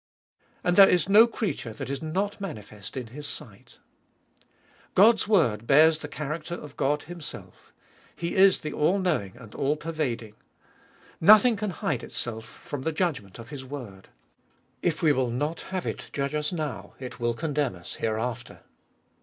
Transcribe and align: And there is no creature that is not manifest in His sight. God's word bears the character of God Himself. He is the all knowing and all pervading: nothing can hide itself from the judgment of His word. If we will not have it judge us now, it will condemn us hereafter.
And 0.63 0.77
there 0.77 0.89
is 0.89 1.07
no 1.07 1.27
creature 1.27 1.73
that 1.73 1.87
is 1.87 2.01
not 2.01 2.41
manifest 2.41 2.97
in 2.97 3.05
His 3.13 3.27
sight. 3.27 3.77
God's 4.95 5.27
word 5.27 5.67
bears 5.67 5.99
the 5.99 6.07
character 6.07 6.55
of 6.55 6.75
God 6.75 7.03
Himself. 7.03 7.71
He 8.15 8.33
is 8.35 8.61
the 8.61 8.73
all 8.73 8.97
knowing 8.97 9.35
and 9.37 9.53
all 9.53 9.75
pervading: 9.75 10.33
nothing 11.19 11.55
can 11.55 11.69
hide 11.69 12.01
itself 12.01 12.45
from 12.45 12.81
the 12.81 12.91
judgment 12.91 13.37
of 13.37 13.49
His 13.49 13.63
word. 13.63 14.07
If 14.81 15.03
we 15.03 15.13
will 15.13 15.29
not 15.29 15.61
have 15.69 15.85
it 15.85 16.09
judge 16.11 16.33
us 16.33 16.51
now, 16.51 16.95
it 16.99 17.19
will 17.19 17.35
condemn 17.35 17.75
us 17.75 17.97
hereafter. 17.97 18.61